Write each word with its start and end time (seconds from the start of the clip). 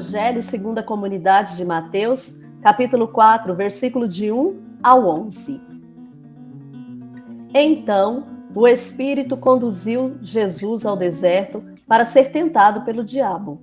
Evangelho 0.00 0.42
segundo 0.42 0.78
a 0.78 0.82
comunidade 0.82 1.58
de 1.58 1.64
Mateus, 1.64 2.34
capítulo 2.62 3.06
4, 3.06 3.54
versículo 3.54 4.08
de 4.08 4.32
1 4.32 4.58
ao 4.82 5.06
11. 5.06 5.60
Então, 7.52 8.24
o 8.54 8.66
Espírito 8.66 9.36
conduziu 9.36 10.16
Jesus 10.22 10.86
ao 10.86 10.96
deserto 10.96 11.62
para 11.86 12.06
ser 12.06 12.32
tentado 12.32 12.80
pelo 12.80 13.04
diabo. 13.04 13.60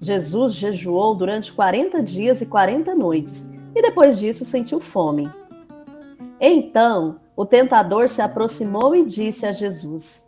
Jesus 0.00 0.54
jejuou 0.54 1.14
durante 1.14 1.52
40 1.52 2.02
dias 2.02 2.40
e 2.40 2.46
40 2.46 2.96
noites, 2.96 3.48
e 3.72 3.80
depois 3.80 4.18
disso 4.18 4.44
sentiu 4.44 4.80
fome. 4.80 5.30
Então, 6.40 7.20
o 7.36 7.46
tentador 7.46 8.08
se 8.08 8.20
aproximou 8.20 8.96
e 8.96 9.04
disse 9.04 9.46
a 9.46 9.52
Jesus: 9.52 10.24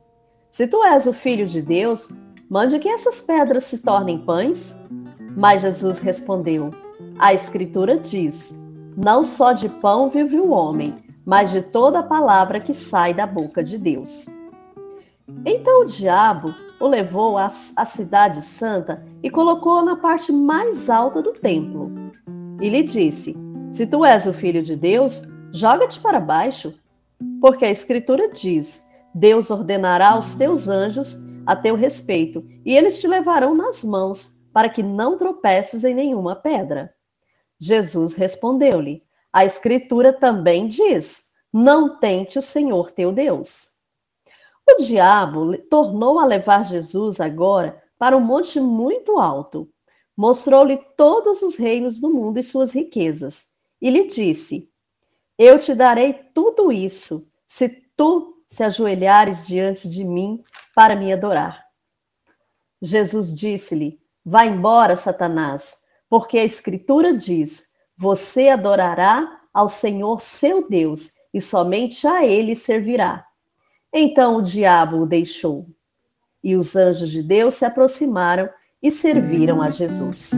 Se 0.48 0.68
tu 0.68 0.84
és 0.84 1.08
o 1.08 1.12
filho 1.12 1.46
de 1.48 1.60
Deus, 1.60 2.08
mande 2.48 2.78
que 2.78 2.88
essas 2.88 3.20
pedras 3.20 3.64
se 3.64 3.78
tornem 3.78 4.18
pães. 4.18 4.78
Mas 5.36 5.62
Jesus 5.62 5.98
respondeu: 5.98 6.70
A 7.18 7.32
Escritura 7.32 7.98
diz: 7.98 8.56
Não 8.96 9.22
só 9.24 9.52
de 9.52 9.68
pão 9.68 10.10
vive 10.10 10.36
o 10.36 10.50
homem, 10.50 10.94
mas 11.24 11.50
de 11.50 11.62
toda 11.62 12.02
palavra 12.02 12.60
que 12.60 12.74
sai 12.74 13.14
da 13.14 13.26
boca 13.26 13.62
de 13.62 13.78
Deus. 13.78 14.26
Então 15.44 15.82
o 15.82 15.84
diabo 15.84 16.52
o 16.80 16.86
levou 16.88 17.38
à, 17.38 17.46
à 17.76 17.84
cidade 17.84 18.42
santa 18.42 19.04
e 19.22 19.30
colocou-o 19.30 19.84
na 19.84 19.96
parte 19.96 20.32
mais 20.32 20.90
alta 20.90 21.22
do 21.22 21.32
templo. 21.32 21.92
E 22.60 22.68
lhe 22.68 22.82
disse: 22.82 23.36
Se 23.70 23.86
tu 23.86 24.04
és 24.04 24.26
o 24.26 24.32
filho 24.32 24.62
de 24.62 24.74
Deus, 24.74 25.22
joga-te 25.52 26.00
para 26.00 26.18
baixo, 26.18 26.74
porque 27.40 27.64
a 27.64 27.70
Escritura 27.70 28.28
diz: 28.28 28.84
Deus 29.14 29.50
ordenará 29.50 30.10
aos 30.10 30.34
teus 30.34 30.68
anjos 30.68 31.16
a 31.46 31.54
teu 31.54 31.76
respeito, 31.76 32.44
e 32.64 32.76
eles 32.76 33.00
te 33.00 33.06
levarão 33.06 33.54
nas 33.54 33.84
mãos 33.84 34.38
para 34.52 34.68
que 34.68 34.82
não 34.82 35.16
tropeces 35.16 35.84
em 35.84 35.94
nenhuma 35.94 36.34
pedra. 36.36 36.94
Jesus 37.58 38.14
respondeu-lhe: 38.14 39.02
A 39.32 39.44
Escritura 39.44 40.12
também 40.12 40.68
diz: 40.68 41.24
Não 41.52 41.98
tente 41.98 42.38
o 42.38 42.42
Senhor 42.42 42.90
teu 42.90 43.12
Deus. 43.12 43.70
O 44.68 44.76
diabo 44.76 45.58
tornou 45.68 46.18
a 46.18 46.24
levar 46.24 46.64
Jesus 46.64 47.20
agora 47.20 47.82
para 47.98 48.16
um 48.16 48.20
monte 48.20 48.60
muito 48.60 49.18
alto. 49.18 49.68
Mostrou-lhe 50.16 50.78
todos 50.96 51.42
os 51.42 51.56
reinos 51.56 51.98
do 51.98 52.10
mundo 52.10 52.38
e 52.38 52.42
suas 52.42 52.72
riquezas. 52.72 53.46
E 53.80 53.90
lhe 53.90 54.06
disse: 54.06 54.70
Eu 55.38 55.58
te 55.58 55.74
darei 55.74 56.12
tudo 56.34 56.72
isso, 56.72 57.26
se 57.46 57.68
tu 57.96 58.42
se 58.48 58.64
ajoelhares 58.64 59.46
diante 59.46 59.88
de 59.88 60.04
mim 60.04 60.42
para 60.74 60.96
me 60.96 61.12
adorar. 61.12 61.64
Jesus 62.82 63.32
disse-lhe: 63.32 63.99
Vá 64.24 64.44
embora, 64.44 64.96
Satanás, 64.96 65.78
porque 66.08 66.38
a 66.38 66.44
Escritura 66.44 67.14
diz: 67.14 67.64
Você 67.96 68.48
adorará 68.48 69.40
ao 69.52 69.68
Senhor 69.68 70.20
seu 70.20 70.68
Deus 70.68 71.12
e 71.32 71.40
somente 71.40 72.06
a 72.06 72.24
ele 72.24 72.54
servirá. 72.54 73.26
Então 73.92 74.36
o 74.36 74.42
diabo 74.42 74.98
o 74.98 75.06
deixou. 75.06 75.66
E 76.42 76.56
os 76.56 76.76
anjos 76.76 77.10
de 77.10 77.22
Deus 77.22 77.54
se 77.54 77.64
aproximaram 77.64 78.48
e 78.82 78.90
serviram 78.90 79.60
a 79.60 79.68
Jesus. 79.68 80.30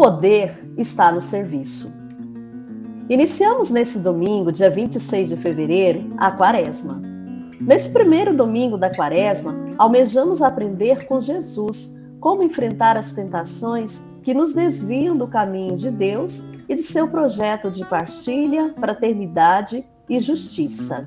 Poder 0.00 0.58
está 0.78 1.12
no 1.12 1.20
serviço. 1.20 1.92
Iniciamos 3.10 3.68
nesse 3.68 3.98
domingo, 3.98 4.50
dia 4.50 4.70
26 4.70 5.28
de 5.28 5.36
fevereiro, 5.36 6.14
a 6.16 6.32
Quaresma. 6.32 7.02
Nesse 7.60 7.90
primeiro 7.90 8.34
domingo 8.34 8.78
da 8.78 8.88
Quaresma, 8.88 9.54
almejamos 9.76 10.40
aprender 10.40 11.04
com 11.04 11.20
Jesus 11.20 11.94
como 12.18 12.42
enfrentar 12.42 12.96
as 12.96 13.12
tentações 13.12 14.02
que 14.22 14.32
nos 14.32 14.54
desviam 14.54 15.14
do 15.14 15.28
caminho 15.28 15.76
de 15.76 15.90
Deus 15.90 16.42
e 16.66 16.76
de 16.76 16.82
seu 16.82 17.06
projeto 17.06 17.70
de 17.70 17.84
partilha, 17.84 18.72
fraternidade 18.80 19.86
e 20.08 20.18
justiça. 20.18 21.06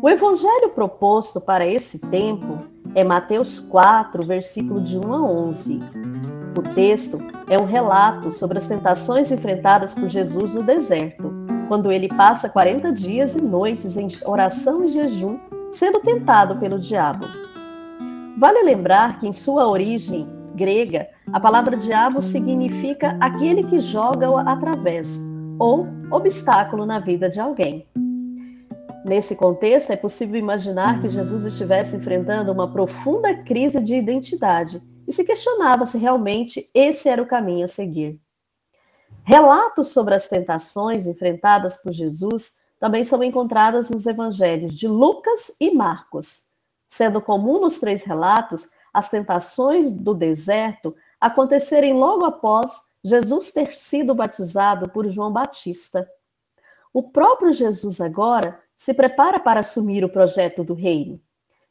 O 0.00 0.08
evangelho 0.08 0.68
proposto 0.76 1.40
para 1.40 1.66
esse 1.66 1.98
tempo 1.98 2.56
é 2.94 3.02
Mateus 3.02 3.58
4, 3.58 4.24
versículo 4.24 4.80
de 4.80 4.96
1 4.96 5.12
a 5.12 5.22
11. 5.24 5.80
O 6.56 6.62
texto 6.62 7.18
é 7.48 7.58
um 7.58 7.64
relato 7.64 8.32
sobre 8.32 8.58
as 8.58 8.66
tentações 8.66 9.30
enfrentadas 9.30 9.94
por 9.94 10.08
Jesus 10.08 10.54
no 10.54 10.62
deserto, 10.64 11.32
quando 11.68 11.92
ele 11.92 12.08
passa 12.08 12.48
40 12.48 12.92
dias 12.92 13.36
e 13.36 13.40
noites 13.40 13.96
em 13.96 14.08
oração 14.24 14.84
e 14.84 14.88
jejum, 14.88 15.38
sendo 15.70 16.00
tentado 16.00 16.56
pelo 16.56 16.78
diabo. 16.78 17.24
Vale 18.36 18.62
lembrar 18.64 19.20
que, 19.20 19.28
em 19.28 19.32
sua 19.32 19.68
origem 19.68 20.28
grega, 20.56 21.08
a 21.32 21.38
palavra 21.38 21.76
diabo 21.76 22.20
significa 22.20 23.16
aquele 23.20 23.62
que 23.64 23.78
joga 23.78 24.28
através 24.40 25.20
ou 25.58 25.86
obstáculo 26.10 26.84
na 26.84 26.98
vida 26.98 27.28
de 27.30 27.38
alguém. 27.38 27.86
Nesse 29.04 29.36
contexto, 29.36 29.90
é 29.90 29.96
possível 29.96 30.36
imaginar 30.36 31.00
que 31.00 31.08
Jesus 31.08 31.44
estivesse 31.44 31.96
enfrentando 31.96 32.50
uma 32.50 32.70
profunda 32.70 33.34
crise 33.34 33.80
de 33.80 33.94
identidade 33.94 34.82
e 35.10 35.12
se 35.12 35.24
questionava 35.24 35.84
se 35.86 35.98
realmente 35.98 36.70
esse 36.72 37.08
era 37.08 37.20
o 37.20 37.26
caminho 37.26 37.64
a 37.64 37.68
seguir. 37.68 38.16
Relatos 39.24 39.88
sobre 39.88 40.14
as 40.14 40.28
tentações 40.28 41.08
enfrentadas 41.08 41.76
por 41.76 41.92
Jesus 41.92 42.54
também 42.78 43.02
são 43.02 43.20
encontrados 43.20 43.90
nos 43.90 44.06
evangelhos 44.06 44.72
de 44.72 44.86
Lucas 44.86 45.50
e 45.58 45.74
Marcos, 45.74 46.44
sendo 46.88 47.20
comum 47.20 47.60
nos 47.60 47.76
três 47.76 48.04
relatos 48.04 48.68
as 48.94 49.08
tentações 49.08 49.92
do 49.92 50.14
deserto 50.14 50.94
acontecerem 51.20 51.92
logo 51.92 52.24
após 52.24 52.80
Jesus 53.02 53.50
ter 53.50 53.74
sido 53.74 54.14
batizado 54.14 54.90
por 54.90 55.08
João 55.08 55.32
Batista. 55.32 56.08
O 56.92 57.02
próprio 57.02 57.52
Jesus 57.52 58.00
agora 58.00 58.62
se 58.76 58.94
prepara 58.94 59.40
para 59.40 59.58
assumir 59.58 60.04
o 60.04 60.08
projeto 60.08 60.62
do 60.62 60.72
reino. 60.72 61.20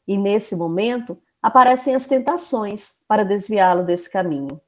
E 0.06 0.18
nesse 0.18 0.54
momento 0.54 1.16
aparecem 1.40 1.94
as 1.94 2.04
tentações 2.04 2.99
para 3.10 3.24
desviá-lo 3.24 3.82
desse 3.82 4.08
caminho. 4.08 4.60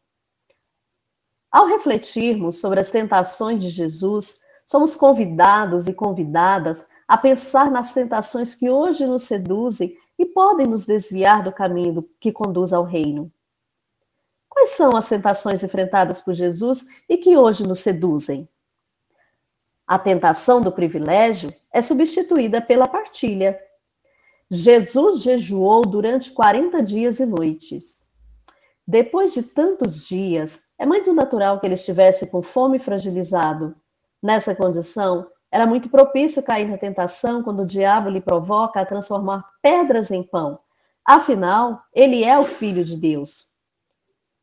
Ao 1.49 1.65
refletirmos 1.69 2.59
sobre 2.59 2.81
as 2.81 2.91
tentações 2.91 3.63
de 3.63 3.69
Jesus, 3.69 4.37
somos 4.67 4.97
convidados 4.97 5.87
e 5.87 5.95
convidadas 5.95 6.85
a 7.07 7.17
pensar 7.17 7.71
nas 7.71 7.93
tentações 7.93 8.53
que 8.53 8.69
hoje 8.69 9.07
nos 9.07 9.23
seduzem 9.23 9.97
e 10.19 10.27
podem 10.27 10.67
nos 10.67 10.85
desviar 10.85 11.45
do 11.45 11.53
caminho 11.53 12.03
que 12.19 12.33
conduz 12.33 12.73
ao 12.73 12.83
reino. 12.83 13.31
Quais 14.49 14.71
são 14.71 14.97
as 14.97 15.09
tentações 15.09 15.63
enfrentadas 15.63 16.21
por 16.21 16.35
Jesus 16.35 16.85
e 17.09 17.19
que 17.19 17.37
hoje 17.37 17.63
nos 17.63 17.79
seduzem? 17.79 18.49
A 19.87 20.01
tentação 20.01 20.61
do 20.61 20.73
privilégio 20.73 21.55
é 21.73 21.81
substituída 21.81 22.61
pela 22.61 22.89
partilha. 22.89 23.57
Jesus 24.51 25.23
jejuou 25.23 25.83
durante 25.83 26.33
40 26.33 26.83
dias 26.83 27.21
e 27.21 27.25
noites. 27.25 28.02
Depois 28.87 29.33
de 29.33 29.43
tantos 29.43 30.07
dias, 30.07 30.63
é 30.79 30.85
muito 30.85 31.13
natural 31.13 31.61
que 31.61 31.67
ele 31.67 31.75
estivesse 31.75 32.27
com 32.27 32.43
fome 32.43 32.79
e 32.79 32.81
fragilizado. 32.81 33.77
Nessa 34.23 34.55
condição, 34.55 35.27
era 35.51 35.67
muito 35.67 35.89
propício 35.89 36.43
cair 36.43 36.69
na 36.69 36.79
tentação 36.79 37.43
quando 37.43 37.63
o 37.63 37.67
diabo 37.67 38.09
lhe 38.09 38.21
provoca 38.21 38.81
a 38.81 38.87
transformar 38.87 39.45
pedras 39.61 40.11
em 40.11 40.23
pão. 40.23 40.59
Afinal, 41.05 41.83
ele 41.93 42.25
é 42.25 42.39
o 42.39 42.45
Filho 42.45 42.85
de 42.85 42.97
Deus. 42.97 43.47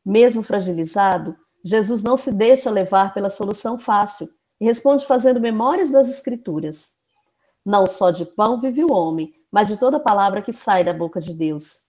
Mesmo 0.04 0.42
fragilizado, 0.42 1.36
Jesus 1.64 2.02
não 2.02 2.16
se 2.16 2.32
deixa 2.32 2.70
levar 2.70 3.12
pela 3.12 3.28
solução 3.28 3.78
fácil 3.78 4.28
e 4.60 4.64
responde 4.64 5.04
fazendo 5.04 5.40
memórias 5.40 5.90
das 5.90 6.08
Escrituras. 6.08 6.92
Não 7.64 7.86
só 7.86 8.10
de 8.10 8.24
pão 8.24 8.60
vive 8.60 8.84
o 8.84 8.92
homem, 8.92 9.34
mas 9.50 9.68
de 9.68 9.76
toda 9.76 10.00
palavra 10.00 10.40
que 10.40 10.52
sai 10.52 10.84
da 10.84 10.94
boca 10.94 11.20
de 11.20 11.34
Deus. 11.34 11.80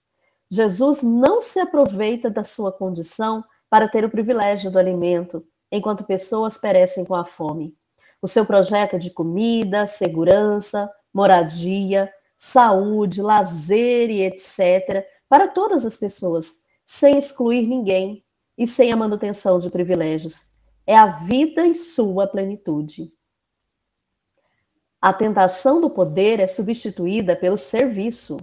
Jesus 0.51 1.01
não 1.01 1.39
se 1.39 1.61
aproveita 1.61 2.29
da 2.29 2.43
sua 2.43 2.73
condição 2.73 3.41
para 3.69 3.87
ter 3.87 4.03
o 4.03 4.09
privilégio 4.09 4.69
do 4.69 4.77
alimento, 4.77 5.47
enquanto 5.71 6.03
pessoas 6.03 6.57
perecem 6.57 7.05
com 7.05 7.15
a 7.15 7.23
fome. 7.23 7.73
O 8.21 8.27
seu 8.27 8.45
projeto 8.45 8.97
é 8.97 8.99
de 8.99 9.09
comida, 9.09 9.87
segurança, 9.87 10.91
moradia, 11.13 12.11
saúde, 12.35 13.21
lazer 13.21 14.09
e 14.09 14.23
etc., 14.23 15.07
para 15.29 15.47
todas 15.47 15.85
as 15.85 15.95
pessoas, 15.95 16.53
sem 16.85 17.17
excluir 17.17 17.65
ninguém 17.65 18.21
e 18.57 18.67
sem 18.67 18.91
a 18.91 18.97
manutenção 18.97 19.57
de 19.57 19.69
privilégios. 19.69 20.45
É 20.85 20.97
a 20.97 21.05
vida 21.05 21.65
em 21.65 21.73
sua 21.73 22.27
plenitude. 22.27 23.13
A 24.99 25.13
tentação 25.13 25.79
do 25.79 25.89
poder 25.89 26.41
é 26.41 26.47
substituída 26.47 27.37
pelo 27.37 27.57
serviço. 27.57 28.35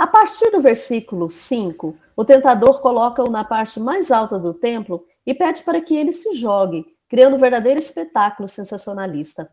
A 0.00 0.06
partir 0.06 0.50
do 0.50 0.62
versículo 0.62 1.28
5, 1.28 1.94
o 2.16 2.24
tentador 2.24 2.80
coloca-o 2.80 3.30
na 3.30 3.44
parte 3.44 3.78
mais 3.78 4.10
alta 4.10 4.38
do 4.38 4.54
templo 4.54 5.04
e 5.26 5.34
pede 5.34 5.62
para 5.62 5.78
que 5.78 5.94
ele 5.94 6.10
se 6.10 6.32
jogue, 6.32 6.86
criando 7.06 7.36
um 7.36 7.38
verdadeiro 7.38 7.78
espetáculo 7.78 8.48
sensacionalista. 8.48 9.52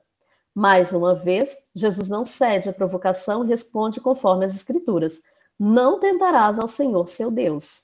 Mais 0.56 0.94
uma 0.94 1.14
vez, 1.14 1.58
Jesus 1.76 2.08
não 2.08 2.24
cede 2.24 2.70
à 2.70 2.74
provocação 2.74 3.44
e 3.44 3.48
responde 3.50 4.00
conforme 4.00 4.46
as 4.46 4.56
Escrituras: 4.56 5.22
Não 5.60 6.00
tentarás 6.00 6.58
ao 6.60 6.68
Senhor 6.70 7.10
seu 7.10 7.30
Deus. 7.30 7.82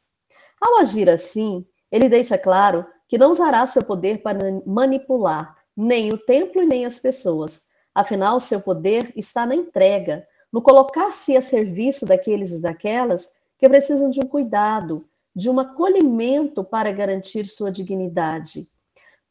Ao 0.61 0.77
agir 0.77 1.09
assim, 1.09 1.67
ele 1.91 2.07
deixa 2.07 2.37
claro 2.37 2.85
que 3.09 3.17
não 3.17 3.31
usará 3.31 3.65
seu 3.65 3.83
poder 3.83 4.21
para 4.21 4.39
manipular 4.65 5.53
nem 5.75 6.13
o 6.13 6.17
templo 6.17 6.61
e 6.61 6.65
nem 6.65 6.85
as 6.85 6.97
pessoas. 6.97 7.61
Afinal, 7.93 8.39
seu 8.39 8.61
poder 8.61 9.11
está 9.17 9.45
na 9.45 9.53
entrega, 9.53 10.25
no 10.53 10.61
colocar-se 10.61 11.35
a 11.35 11.41
serviço 11.41 12.05
daqueles 12.05 12.51
e 12.51 12.61
daquelas 12.61 13.31
que 13.57 13.67
precisam 13.67 14.11
de 14.11 14.19
um 14.19 14.27
cuidado, 14.27 15.09
de 15.35 15.49
um 15.49 15.59
acolhimento 15.59 16.63
para 16.63 16.91
garantir 16.91 17.47
sua 17.47 17.71
dignidade. 17.71 18.69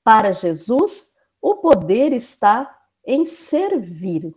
Para 0.03 0.33
Jesus, 0.33 1.15
o 1.41 1.55
poder 1.57 2.13
está 2.13 2.77
em 3.07 3.25
servir. 3.25 4.35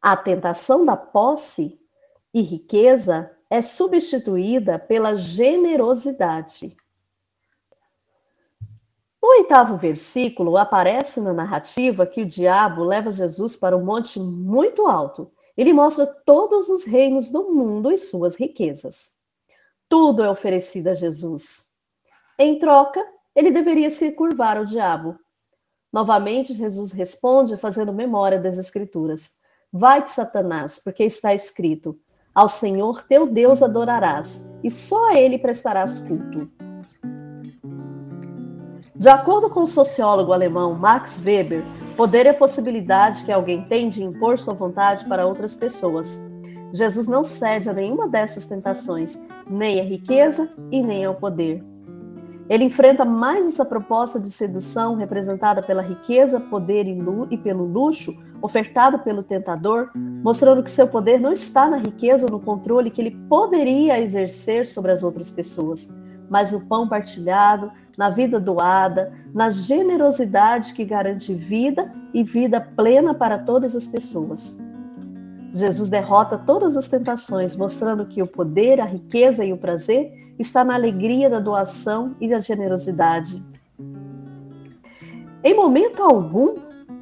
A 0.00 0.16
tentação 0.16 0.86
da 0.86 0.96
posse 0.96 1.78
e 2.32 2.40
riqueza 2.40 3.30
é 3.50 3.60
substituída 3.60 4.78
pela 4.78 5.16
generosidade. 5.16 6.74
No 9.20 9.30
oitavo 9.30 9.76
versículo, 9.76 10.56
aparece 10.56 11.20
na 11.20 11.32
narrativa 11.32 12.06
que 12.06 12.22
o 12.22 12.26
diabo 12.26 12.84
leva 12.84 13.10
Jesus 13.10 13.56
para 13.56 13.76
um 13.76 13.84
monte 13.84 14.20
muito 14.20 14.86
alto. 14.86 15.30
Ele 15.56 15.72
mostra 15.72 16.06
todos 16.06 16.68
os 16.68 16.84
reinos 16.84 17.28
do 17.28 17.52
mundo 17.52 17.90
e 17.90 17.98
suas 17.98 18.36
riquezas. 18.36 19.10
Tudo 19.88 20.22
é 20.22 20.30
oferecido 20.30 20.88
a 20.88 20.94
Jesus. 20.94 21.66
Em 22.38 22.58
troca, 22.58 23.04
ele 23.34 23.50
deveria 23.50 23.90
se 23.90 24.12
curvar 24.12 24.56
ao 24.56 24.64
diabo. 24.64 25.18
Novamente, 25.92 26.52
Jesus 26.52 26.92
responde 26.92 27.56
fazendo 27.56 27.92
memória 27.92 28.38
das 28.38 28.56
Escrituras: 28.56 29.32
Vai-te, 29.72 30.12
Satanás, 30.12 30.78
porque 30.78 31.02
está 31.02 31.34
escrito: 31.34 31.98
Ao 32.34 32.48
Senhor 32.48 33.02
teu 33.04 33.26
Deus 33.26 33.62
adorarás, 33.62 34.44
e 34.62 34.70
só 34.70 35.10
a 35.10 35.18
ele 35.18 35.38
prestarás 35.38 35.98
culto. 35.98 36.67
De 38.98 39.08
acordo 39.08 39.48
com 39.48 39.62
o 39.62 39.66
sociólogo 39.66 40.32
alemão 40.32 40.74
Max 40.74 41.22
Weber, 41.24 41.62
poder 41.96 42.26
é 42.26 42.30
a 42.30 42.34
possibilidade 42.34 43.24
que 43.24 43.30
alguém 43.30 43.62
tem 43.68 43.88
de 43.88 44.02
impor 44.02 44.36
sua 44.40 44.54
vontade 44.54 45.04
para 45.04 45.24
outras 45.24 45.54
pessoas. 45.54 46.20
Jesus 46.72 47.06
não 47.06 47.22
cede 47.22 47.70
a 47.70 47.72
nenhuma 47.72 48.08
dessas 48.08 48.44
tentações, 48.44 49.16
nem 49.48 49.78
à 49.78 49.84
riqueza 49.84 50.50
e 50.72 50.82
nem 50.82 51.04
ao 51.04 51.14
poder. 51.14 51.64
Ele 52.48 52.64
enfrenta 52.64 53.04
mais 53.04 53.46
essa 53.46 53.64
proposta 53.64 54.18
de 54.18 54.32
sedução 54.32 54.96
representada 54.96 55.62
pela 55.62 55.80
riqueza, 55.80 56.40
poder 56.40 56.84
e 57.30 57.36
pelo 57.36 57.64
luxo 57.64 58.12
ofertado 58.42 58.98
pelo 58.98 59.22
tentador, 59.22 59.90
mostrando 59.94 60.62
que 60.62 60.70
seu 60.70 60.88
poder 60.88 61.20
não 61.20 61.30
está 61.30 61.68
na 61.68 61.76
riqueza 61.76 62.26
ou 62.26 62.32
no 62.32 62.40
controle 62.40 62.90
que 62.90 63.00
ele 63.00 63.16
poderia 63.28 64.00
exercer 64.00 64.66
sobre 64.66 64.90
as 64.90 65.04
outras 65.04 65.30
pessoas, 65.30 65.88
mas 66.28 66.50
no 66.50 66.60
pão 66.60 66.88
partilhado, 66.88 67.70
na 67.98 68.10
vida 68.10 68.38
doada, 68.38 69.12
na 69.34 69.50
generosidade 69.50 70.72
que 70.72 70.84
garante 70.84 71.34
vida 71.34 71.92
e 72.14 72.22
vida 72.22 72.60
plena 72.60 73.12
para 73.12 73.38
todas 73.38 73.74
as 73.74 73.88
pessoas. 73.88 74.56
Jesus 75.52 75.88
derrota 75.88 76.38
todas 76.38 76.76
as 76.76 76.86
tentações, 76.86 77.56
mostrando 77.56 78.06
que 78.06 78.22
o 78.22 78.26
poder, 78.26 78.80
a 78.80 78.84
riqueza 78.84 79.44
e 79.44 79.52
o 79.52 79.56
prazer 79.56 80.12
está 80.38 80.62
na 80.62 80.74
alegria 80.74 81.28
da 81.28 81.40
doação 81.40 82.14
e 82.20 82.28
da 82.28 82.38
generosidade. 82.38 83.42
Em 85.42 85.54
momento 85.56 86.00
algum, 86.02 86.54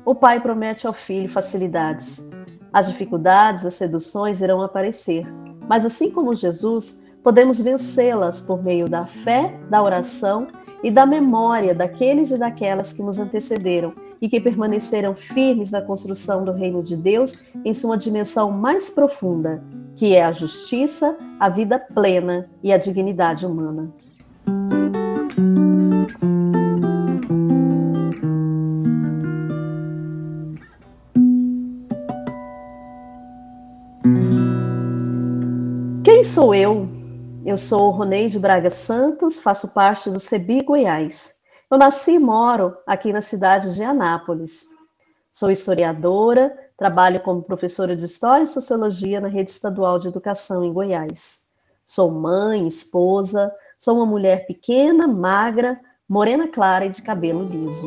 o 0.03 0.15
pai 0.15 0.41
promete 0.41 0.87
ao 0.87 0.95
filho 0.95 1.29
facilidades. 1.29 2.25
As 2.73 2.87
dificuldades, 2.87 3.67
as 3.67 3.75
seduções 3.75 4.41
irão 4.41 4.63
aparecer, 4.63 5.27
mas 5.69 5.85
assim 5.85 6.11
como 6.11 6.35
Jesus, 6.35 6.99
podemos 7.27 7.59
vencê-las 7.59 8.41
por 8.41 8.63
meio 8.63 8.89
da 8.89 9.05
fé, 9.05 9.53
da 9.69 9.83
oração 9.83 10.47
e 10.81 10.93
da 10.93 11.05
memória 11.05 11.75
daqueles 11.75 12.31
e 12.31 12.39
daquelas 12.39 12.93
que 12.93 13.03
nos 13.03 13.19
antecederam 13.19 13.93
e 14.23 14.29
que 14.29 14.39
permaneceram 14.39 15.13
firmes 15.13 15.73
na 15.73 15.83
construção 15.83 16.45
do 16.45 16.53
reino 16.53 16.85
de 16.85 16.97
Deus 16.97 17.37
em 17.65 17.75
sua 17.75 17.97
dimensão 17.97 18.53
mais 18.53 18.89
profunda, 18.89 19.61
que 19.97 20.15
é 20.15 20.25
a 20.25 20.31
justiça, 20.31 21.19
a 21.41 21.49
vida 21.49 21.81
plena 21.81 22.49
e 22.63 22.73
a 22.73 22.79
dignidade 22.79 23.45
humana. 23.45 23.91
Quem 36.05 36.23
sou 36.23 36.55
eu 36.55 36.96
eu 37.47 37.57
sou 37.57 37.91
Roneide 37.91 38.41
Braga 38.41 38.71
Santos, 38.71 39.39
faço 39.39 39.69
parte 39.69 40.11
do 40.11 40.19
CEBI 40.19 40.65
Goiás. 40.65 41.33
Eu 41.71 41.79
nasci 41.79 42.15
e 42.15 42.19
moro 42.19 42.77
aqui 42.85 43.13
na 43.13 43.21
cidade 43.21 43.73
de 43.73 43.85
Anápolis. 43.85 44.67
Sou 45.31 45.49
historiadora, 45.49 46.53
trabalho 46.77 47.21
como 47.21 47.43
professora 47.43 47.95
de 47.95 48.05
História 48.05 48.43
e 48.43 48.49
Sociologia 48.49 49.21
na 49.21 49.29
Rede 49.29 49.51
Estadual 49.51 49.97
de 50.01 50.09
Educação 50.09 50.65
em 50.65 50.73
Goiás. 50.73 51.41
Sou 51.85 52.11
mãe, 52.11 52.67
esposa, 52.67 53.55
sou 53.79 53.95
uma 53.95 54.07
mulher 54.07 54.45
pequena, 54.47 55.07
magra, 55.07 55.79
morena 56.09 56.49
clara 56.49 56.87
e 56.87 56.91
de 56.91 57.01
cabelo 57.01 57.45
liso. 57.45 57.87